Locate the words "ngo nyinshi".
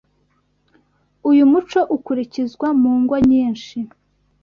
3.01-3.77